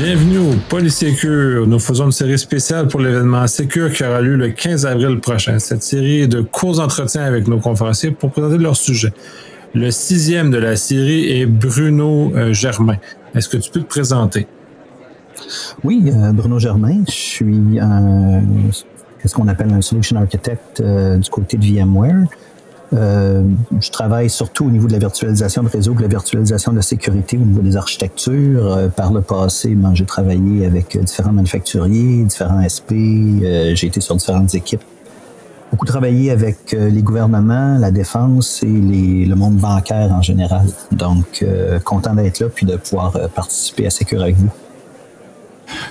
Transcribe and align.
Bienvenue 0.00 0.38
au 0.38 0.54
Polysécure. 0.68 1.66
Nous 1.66 1.80
faisons 1.80 2.06
une 2.06 2.12
série 2.12 2.38
spéciale 2.38 2.86
pour 2.86 3.00
l'événement 3.00 3.44
Sécure 3.48 3.92
qui 3.92 4.04
aura 4.04 4.20
lieu 4.20 4.36
le 4.36 4.50
15 4.50 4.86
avril 4.86 5.18
prochain. 5.18 5.58
Cette 5.58 5.82
série 5.82 6.20
est 6.20 6.28
de 6.28 6.40
courts 6.40 6.78
entretiens 6.78 7.24
avec 7.24 7.48
nos 7.48 7.58
conférenciers 7.58 8.12
pour 8.12 8.30
présenter 8.30 8.58
leur 8.58 8.76
sujet. 8.76 9.12
Le 9.74 9.90
sixième 9.90 10.52
de 10.52 10.58
la 10.58 10.76
série 10.76 11.40
est 11.40 11.46
Bruno 11.46 12.32
euh, 12.36 12.52
Germain. 12.52 12.98
Est-ce 13.34 13.48
que 13.48 13.56
tu 13.56 13.72
peux 13.72 13.80
te 13.80 13.88
présenter? 13.88 14.46
Oui, 15.82 16.12
euh, 16.14 16.30
Bruno 16.30 16.60
Germain. 16.60 17.02
Je 17.08 17.12
suis 17.12 17.80
un, 17.80 18.40
ce 19.24 19.34
qu'on 19.34 19.48
appelle 19.48 19.72
un 19.72 19.80
solution 19.80 20.16
architect 20.16 20.80
euh, 20.80 21.16
du 21.16 21.28
côté 21.28 21.56
de 21.56 21.66
VMware. 21.66 22.28
Euh, 22.94 23.42
je 23.80 23.90
travaille 23.90 24.30
surtout 24.30 24.66
au 24.66 24.70
niveau 24.70 24.86
de 24.86 24.92
la 24.92 24.98
virtualisation 24.98 25.62
de 25.62 25.68
réseau, 25.68 25.92
de 25.92 26.02
la 26.02 26.08
virtualisation 26.08 26.72
de 26.72 26.76
la 26.76 26.82
sécurité 26.82 27.36
au 27.36 27.44
niveau 27.44 27.60
des 27.60 27.76
architectures. 27.76 28.72
Euh, 28.72 28.88
par 28.88 29.12
le 29.12 29.20
passé, 29.20 29.74
ben, 29.74 29.94
j'ai 29.94 30.06
travaillé 30.06 30.64
avec 30.64 30.98
différents 30.98 31.32
manufacturiers, 31.32 32.24
différents 32.24 32.62
SP. 32.64 32.92
Euh, 32.92 33.74
j'ai 33.74 33.88
été 33.88 34.00
sur 34.00 34.16
différentes 34.16 34.54
équipes. 34.54 34.82
Beaucoup 35.70 35.84
travaillé 35.84 36.30
avec 36.30 36.72
les 36.72 37.02
gouvernements, 37.02 37.76
la 37.76 37.90
défense 37.90 38.62
et 38.62 38.66
les, 38.66 39.26
le 39.26 39.34
monde 39.34 39.56
bancaire 39.56 40.10
en 40.12 40.22
général. 40.22 40.64
Donc, 40.92 41.44
content 41.84 42.14
d'être 42.14 42.40
là 42.40 42.46
puis 42.48 42.64
de 42.64 42.76
pouvoir 42.76 43.12
participer 43.34 43.86
à 43.86 43.90
Sécure 43.90 44.22
avec 44.22 44.36
vous. 44.36 44.48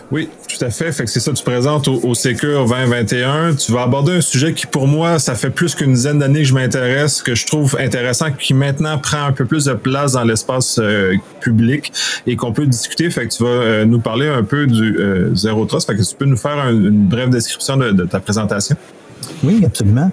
Oui, 0.09 0.29
tout 0.47 0.63
à 0.63 0.69
fait. 0.69 0.91
Fait 0.93 1.03
que 1.03 1.09
c'est 1.09 1.19
ça, 1.19 1.33
tu 1.33 1.43
présentes 1.43 1.87
au, 1.89 1.99
au 2.03 2.15
Secure 2.15 2.65
2021. 2.65 3.55
Tu 3.55 3.73
vas 3.73 3.81
aborder 3.81 4.13
un 4.13 4.21
sujet 4.21 4.53
qui, 4.53 4.65
pour 4.65 4.87
moi, 4.87 5.19
ça 5.19 5.35
fait 5.35 5.49
plus 5.49 5.75
qu'une 5.75 5.93
dizaine 5.93 6.19
d'années 6.19 6.43
que 6.43 6.47
je 6.47 6.53
m'intéresse, 6.53 7.21
que 7.21 7.35
je 7.35 7.45
trouve 7.45 7.75
intéressant, 7.77 8.31
qui 8.31 8.53
maintenant 8.53 8.97
prend 8.99 9.25
un 9.25 9.33
peu 9.33 9.45
plus 9.45 9.65
de 9.65 9.73
place 9.73 10.13
dans 10.13 10.23
l'espace 10.23 10.79
euh, 10.79 11.15
public 11.41 11.91
et 12.25 12.37
qu'on 12.37 12.53
peut 12.53 12.65
discuter. 12.65 13.09
Fait 13.09 13.27
que 13.27 13.33
tu 13.33 13.43
vas 13.43 13.49
euh, 13.49 13.85
nous 13.85 13.99
parler 13.99 14.29
un 14.29 14.43
peu 14.43 14.65
du 14.65 14.97
euh, 14.97 15.35
Zero 15.35 15.65
Trust. 15.65 15.87
Fait 15.87 15.97
que 15.97 16.01
tu 16.01 16.15
peux 16.15 16.25
nous 16.25 16.37
faire 16.37 16.69
une 16.69 17.07
brève 17.07 17.29
description 17.29 17.75
de 17.75 18.05
ta 18.05 18.21
présentation. 18.21 18.77
Oui, 19.43 19.63
absolument. 19.65 20.11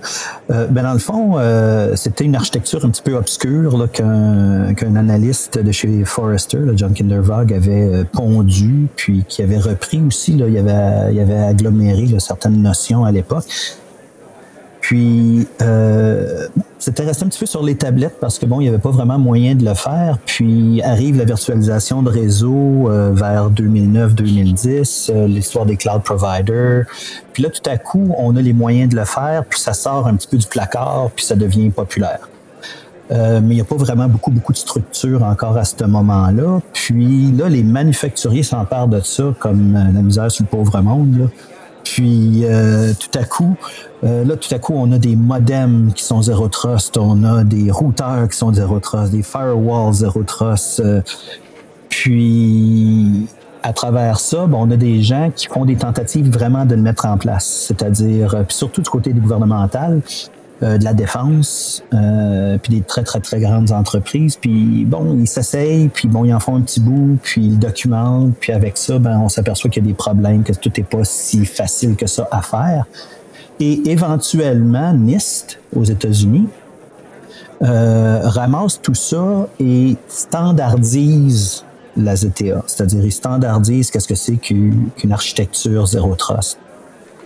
Euh, 0.50 0.66
ben 0.66 0.83
dans 0.83 0.92
le 0.92 0.98
fond, 0.98 1.34
euh, 1.38 1.97
c'était 1.97 2.24
une 2.24 2.36
architecture 2.36 2.84
un 2.84 2.91
petit 2.91 3.02
peu 3.02 3.14
obscure 3.14 3.88
qu'un 3.92 4.97
analyste 4.97 5.58
de 5.58 5.72
chez 5.72 6.05
Forrester, 6.05 6.58
John 6.74 6.92
Kindervag, 6.92 7.52
avait 7.52 7.82
euh, 7.82 8.05
pondu, 8.05 8.88
puis 8.97 9.25
qui 9.28 9.42
avait 9.42 9.58
repris 9.58 10.02
aussi. 10.06 10.32
Là, 10.32 10.47
il, 10.48 10.58
avait, 10.58 11.14
il 11.14 11.20
avait 11.20 11.38
aggloméré 11.38 12.08
certaines 12.19 12.60
notions 12.60 13.05
à 13.05 13.12
l'époque. 13.12 13.44
Puis, 14.80 15.48
euh, 15.62 16.47
c'était 16.85 17.05
resté 17.05 17.25
un 17.25 17.29
petit 17.29 17.39
peu 17.39 17.47
sur 17.47 17.63
les 17.63 17.77
tablettes 17.77 18.19
parce 18.21 18.39
que 18.39 18.45
bon, 18.45 18.61
il 18.61 18.65
n'y 18.65 18.69
avait 18.69 18.77
pas 18.77 18.91
vraiment 18.91 19.19
moyen 19.19 19.55
de 19.55 19.65
le 19.65 19.73
faire. 19.73 20.19
Puis 20.27 20.83
arrive 20.83 21.17
la 21.17 21.25
virtualisation 21.25 22.03
de 22.03 22.11
réseau 22.11 22.91
euh, 22.91 23.11
vers 23.15 23.51
2009-2010, 23.51 25.11
euh, 25.11 25.27
l'histoire 25.27 25.65
des 25.65 25.79
cloud 25.79 26.03
providers. 26.03 26.85
Puis 27.33 27.43
là, 27.43 27.49
tout 27.49 27.62
à 27.71 27.79
coup, 27.79 28.15
on 28.19 28.37
a 28.37 28.43
les 28.43 28.53
moyens 28.53 28.91
de 28.91 28.97
le 28.97 29.07
faire, 29.07 29.47
puis 29.49 29.59
ça 29.59 29.73
sort 29.73 30.07
un 30.07 30.15
petit 30.15 30.29
peu 30.29 30.37
du 30.37 30.47
placard, 30.47 31.11
puis 31.17 31.25
ça 31.25 31.37
devient 31.37 31.71
populaire. 31.71 32.29
Euh, 33.11 33.41
mais 33.43 33.55
il 33.55 33.57
n'y 33.57 33.62
a 33.62 33.65
pas 33.65 33.77
vraiment 33.77 34.07
beaucoup, 34.07 34.31
beaucoup 34.31 34.53
de 34.53 34.59
structure 34.59 35.23
encore 35.23 35.57
à 35.57 35.65
ce 35.65 35.85
moment-là. 35.85 36.61
Puis 36.75 37.33
là, 37.33 37.49
les 37.49 37.62
manufacturiers 37.62 38.43
s'emparent 38.43 38.89
de 38.89 39.01
ça 39.01 39.35
comme 39.39 39.73
la 39.73 40.03
misère 40.03 40.31
sur 40.31 40.45
le 40.45 40.49
pauvre 40.51 40.79
monde. 40.83 41.19
Là. 41.19 41.27
Puis 41.85 42.45
euh, 42.45 42.93
tout 42.99 43.19
à 43.19 43.25
coup, 43.25 43.57
euh, 44.03 44.25
là, 44.25 44.37
tout 44.37 44.53
à 44.53 44.59
coup, 44.59 44.73
on 44.75 44.91
a 44.93 44.99
des 44.99 45.17
modems 45.17 45.93
qui 45.95 46.03
sont 46.03 46.23
zéro 46.23 46.49
trust, 46.49 46.97
on 46.97 47.23
a 47.25 47.45
des 47.45 47.71
routeurs 47.71 48.29
qui 48.29 48.37
sont 48.37 48.53
zéro 48.53 48.81
trust, 48.81 49.13
des 49.13 49.23
firewalls 49.23 49.93
zéro 49.93 50.23
trust. 50.23 50.81
Euh, 50.81 51.03
puis 51.91 53.28
à 53.62 53.73
travers 53.73 54.19
ça, 54.19 54.49
on 54.50 54.71
a 54.71 54.77
des 54.77 55.03
gens 55.03 55.31
qui 55.34 55.47
font 55.47 55.65
des 55.65 55.77
tentatives 55.77 56.31
vraiment 56.31 56.65
de 56.65 56.75
le 56.75 56.83
mettre 56.83 57.06
en 57.06 57.17
place. 57.17 57.67
C'est-à-dire, 57.69 58.44
puis 58.47 58.56
surtout 58.56 58.83
du 58.83 58.91
côté 58.91 59.12
du 59.12 59.21
gouvernemental, 59.21 60.00
euh, 60.62 60.78
de 60.78 60.84
la 60.84 60.94
défense, 60.94 61.82
euh, 61.92 62.59
puis 62.59 62.76
des 62.76 62.82
très, 62.82 63.03
très, 63.03 63.19
très 63.19 63.41
grandes 63.41 63.72
entreprises. 63.72 64.37
Puis 64.37 64.84
bon, 64.84 65.19
ils 65.19 65.26
s'essayent, 65.26 65.88
puis 65.88 66.06
bon, 66.06 66.25
ils 66.25 66.32
en 66.32 66.38
font 66.38 66.56
un 66.56 66.60
petit 66.60 66.81
bout, 66.81 67.19
puis 67.22 67.42
ils 67.42 67.59
documentent, 67.59 68.34
puis 68.38 68.53
avec 68.53 68.76
ça, 68.76 69.00
ben, 69.00 69.19
on 69.19 69.28
s'aperçoit 69.28 69.69
qu'il 69.69 69.82
y 69.82 69.87
a 69.87 69.88
des 69.88 69.94
problèmes, 69.94 70.44
que 70.44 70.53
tout 70.53 70.70
n'est 70.76 70.84
pas 70.84 71.03
si 71.03 71.44
facile 71.44 71.97
que 71.97 72.06
ça 72.06 72.28
à 72.31 72.41
faire. 72.41 72.87
Et 73.59 73.91
éventuellement, 73.91 74.93
NIST, 74.93 75.59
aux 75.75 75.84
États-Unis, 75.84 76.48
euh, 77.62 78.20
ramasse 78.22 78.81
tout 78.81 78.94
ça 78.94 79.48
et 79.59 79.97
standardise 80.09 81.64
la 81.97 82.14
ZTA. 82.14 82.62
C'est-à-dire, 82.66 83.04
ils 83.04 83.12
standardisent 83.12 83.91
qu'est-ce 83.91 84.09
que 84.09 84.14
c'est 84.14 84.37
qu'une 84.37 84.91
architecture 85.10 85.87
zéro 85.87 86.14
trust. 86.14 86.59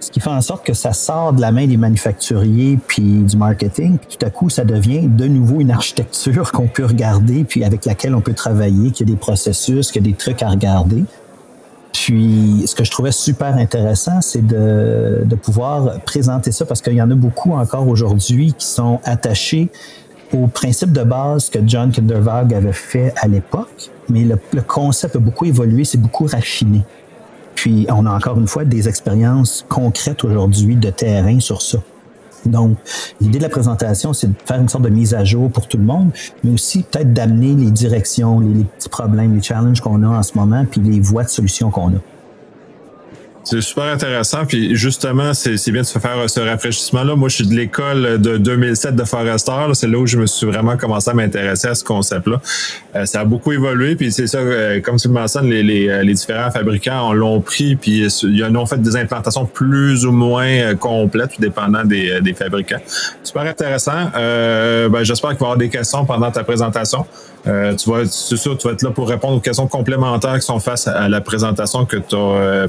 Ce 0.09 0.11
qui 0.11 0.21
fait 0.21 0.31
en 0.31 0.41
sorte 0.41 0.65
que 0.65 0.73
ça 0.73 0.95
sort 0.95 1.35
de 1.35 1.43
la 1.43 1.53
main 1.53 1.67
des 1.67 1.77
manufacturiers 1.77 2.79
puis 2.87 3.03
du 3.03 3.37
marketing, 3.37 3.99
puis 3.99 4.17
tout 4.17 4.25
à 4.25 4.31
coup, 4.31 4.49
ça 4.49 4.65
devient 4.65 5.07
de 5.07 5.27
nouveau 5.27 5.61
une 5.61 5.71
architecture 5.71 6.51
qu'on 6.51 6.67
peut 6.67 6.87
regarder, 6.87 7.45
puis 7.45 7.63
avec 7.63 7.85
laquelle 7.85 8.15
on 8.15 8.23
peut 8.23 8.33
travailler, 8.33 8.91
qu'il 8.91 9.07
y 9.07 9.13
a 9.13 9.15
des 9.15 9.21
processus, 9.21 9.93
qu'il 9.93 10.07
y 10.07 10.09
a 10.09 10.11
des 10.11 10.17
trucs 10.17 10.43
à 10.43 10.49
regarder. 10.49 11.05
Puis, 11.93 12.63
ce 12.65 12.75
que 12.75 12.85
je 12.85 12.91
trouvais 12.91 13.13
super 13.13 13.55
intéressant, 13.59 14.23
c'est 14.23 14.47
de, 14.47 15.25
de 15.27 15.35
pouvoir 15.35 16.01
présenter 16.01 16.53
ça 16.53 16.65
parce 16.65 16.81
qu'il 16.81 16.95
y 16.95 17.03
en 17.03 17.11
a 17.11 17.15
beaucoup 17.15 17.53
encore 17.53 17.87
aujourd'hui 17.87 18.55
qui 18.57 18.67
sont 18.67 19.01
attachés 19.05 19.69
au 20.33 20.47
principe 20.47 20.93
de 20.93 21.03
base 21.03 21.51
que 21.51 21.59
John 21.67 21.91
Kindervag 21.91 22.55
avait 22.55 22.73
fait 22.73 23.13
à 23.21 23.29
l'époque, 23.29 23.91
mais 24.09 24.25
le 24.25 24.63
concept 24.63 25.17
a 25.17 25.19
beaucoup 25.19 25.45
évolué, 25.45 25.85
c'est 25.85 26.01
beaucoup 26.01 26.25
raffiné. 26.25 26.83
Puis 27.59 27.89
on 27.91 28.07
a 28.07 28.13
encore 28.13 28.39
une 28.39 28.47
fois 28.47 28.65
des 28.65 28.89
expériences 28.89 29.67
concrètes 29.69 30.23
aujourd'hui 30.23 30.77
de 30.77 30.91
terrain 30.91 31.41
sur 31.41 31.61
ça. 31.61 31.79
Donc, 32.47 32.77
l'idée 33.21 33.39
de 33.39 33.43
la 33.43 33.49
présentation, 33.49 34.13
c'est 34.13 34.29
de 34.29 34.35
faire 34.45 34.61
une 34.61 34.69
sorte 34.69 34.85
de 34.85 34.89
mise 34.91 35.13
à 35.13 35.25
jour 35.25 35.51
pour 35.51 35.67
tout 35.67 35.77
le 35.77 35.83
monde, 35.83 36.13
mais 36.45 36.53
aussi 36.53 36.85
peut-être 36.85 37.13
d'amener 37.13 37.55
les 37.55 37.73
directions, 37.73 38.39
les, 38.39 38.63
petits 38.63 38.89
problèmes, 38.89 39.35
les 39.35 39.43
challenges 39.43 39.81
qu'on 39.81 40.05
a 40.05 40.07
en 40.07 40.23
ce 40.23 40.39
moment, 40.39 40.65
puis 40.71 40.81
les 40.81 41.01
voies 41.01 41.25
de 41.25 41.31
solution 41.31 41.73
qu'on 41.73 41.89
a. 41.89 41.99
C'est 43.51 43.63
super 43.63 43.85
intéressant. 43.85 44.45
Puis 44.45 44.77
justement, 44.77 45.33
c'est 45.33 45.71
bien 45.71 45.81
de 45.81 45.87
se 45.87 45.99
faire 45.99 46.29
ce 46.29 46.41
rafraîchissement-là. 46.41 47.17
Moi, 47.17 47.31
je 47.31 47.37
suis 47.37 47.47
de 47.47 47.55
l'école 47.55 48.21
de 48.21 48.37
2007 48.37 48.95
de 48.95 49.05
Forester. 49.05 49.53
C'est 49.73 49.89
là 49.89 49.97
où 49.97 50.07
je 50.07 50.19
me 50.19 50.27
suis 50.27 50.47
vraiment 50.47 50.77
commencé 50.77 51.09
à 51.11 51.15
m'intéresser 51.15 51.69
à 51.69 51.75
ce 51.75 51.83
concept-là. 51.83 52.43
Euh, 52.95 53.07
ça 53.07 53.21
a 53.21 53.25
beaucoup 53.25 53.53
évolué. 53.53 53.97
Puis 53.97 54.13
c'est 54.13 54.27
ça, 54.27 54.37
euh, 54.37 54.83
comme 54.83 54.97
tu 54.97 55.09
le 55.09 55.15
mentionnes, 55.15 55.49
les, 55.49 55.63
les, 55.63 55.89
euh, 55.89 56.03
les 56.03 56.13
différents 56.13 56.51
fabricants 56.51 57.15
l'ont 57.15 57.41
pris. 57.41 57.75
Puis 57.77 58.07
ils 58.23 58.45
ont 58.45 58.67
fait 58.67 58.83
des 58.83 58.97
implantations 58.97 59.47
plus 59.47 60.05
ou 60.05 60.13
moins 60.13 60.75
complètes, 60.75 61.31
tout 61.37 61.41
dépendant 61.41 61.85
des, 61.85 62.21
des 62.21 62.35
fabricants. 62.35 62.83
Super 63.23 63.45
intéressant. 63.45 64.11
Ben, 64.15 65.05
J'espère 65.05 65.31
qu'il 65.31 65.39
va 65.39 65.45
y 65.45 65.49
avoir 65.49 65.57
des 65.57 65.71
questions 65.71 66.05
pendant 66.05 66.31
ta 66.31 66.45
présentation. 66.45 67.07
Euh, 67.47 67.75
tu 67.75 67.91
vas, 67.91 68.05
c'est 68.05 68.37
sûr, 68.37 68.57
tu 68.59 68.67
vas 68.67 68.75
être 68.75 68.83
là 68.83 68.91
pour 68.91 69.09
répondre 69.09 69.37
aux 69.37 69.41
questions 69.41 69.67
complémentaires 69.67 70.35
qui 70.35 70.47
sont 70.47 70.59
face 70.59 70.87
à 70.89 71.09
la 71.09 71.21
présentation 71.21 71.87
que 71.87 71.97
tu 71.97 72.15
as 72.15 72.19
euh, 72.19 72.69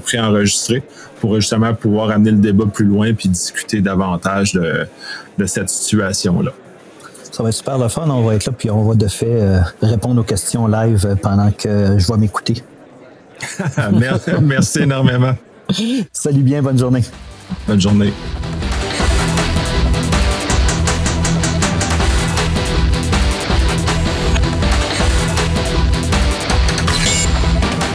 pour 1.20 1.36
justement 1.36 1.74
pouvoir 1.74 2.12
amener 2.12 2.32
le 2.32 2.38
débat 2.38 2.66
plus 2.66 2.86
loin 2.86 3.14
puis 3.14 3.30
discuter 3.30 3.82
davantage 3.82 4.54
de, 4.54 4.88
de 5.38 5.46
cette 5.46 5.70
situation-là. 5.70 6.52
Ça 7.32 7.44
va 7.44 7.50
être 7.50 7.56
super 7.56 7.78
le 7.78 7.88
fun. 7.88 8.10
On 8.10 8.24
va 8.24 8.36
être 8.36 8.46
là 8.46 8.54
puis 8.58 8.70
on 8.70 8.84
va 8.84 8.96
de 8.96 9.08
fait 9.08 9.42
euh, 9.42 9.60
répondre 9.82 10.22
aux 10.22 10.26
questions 10.26 10.68
live 10.68 11.18
pendant 11.22 11.52
que 11.52 11.98
je 11.98 12.12
vais 12.12 12.18
m'écouter. 12.18 12.64
merci, 13.94 14.32
merci 14.42 14.80
énormément. 14.80 15.36
Salut 16.12 16.42
bien, 16.42 16.62
bonne 16.62 16.78
journée. 16.78 17.04
Bonne 17.68 17.80
journée. 17.80 18.14